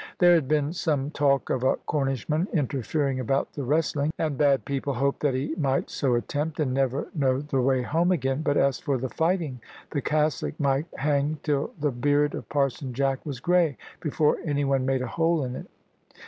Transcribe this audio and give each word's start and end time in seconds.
There 0.17 0.33
had 0.33 0.47
been 0.47 0.73
some 0.73 1.11
talk 1.11 1.51
of 1.51 1.61
a 1.63 1.75
Cornishman 1.75 2.47
interfering 2.51 3.19
about 3.19 3.53
the 3.53 3.61
wrestling; 3.61 4.11
and 4.17 4.35
bad 4.35 4.65
people 4.65 4.93
hoped 4.95 5.19
that 5.19 5.35
he 5.35 5.53
might 5.59 5.91
so 5.91 6.15
attempt, 6.15 6.59
and 6.59 6.73
never 6.73 7.09
know 7.13 7.39
the 7.39 7.61
way 7.61 7.83
home 7.83 8.11
again; 8.11 8.41
but 8.41 8.57
as 8.57 8.79
for 8.79 8.97
the 8.97 9.09
fighting, 9.09 9.61
the 9.91 10.01
cassock 10.01 10.59
might 10.59 10.87
hang 10.97 11.37
till 11.43 11.73
the 11.79 11.91
beard 11.91 12.33
of 12.33 12.49
Parson 12.49 12.93
Jack 12.95 13.23
was 13.27 13.39
grey, 13.39 13.77
before 13.99 14.39
any 14.43 14.65
one 14.65 14.87
made 14.87 15.03
a 15.03 15.07
hole 15.07 15.43
in 15.43 15.55
it. 15.55 15.67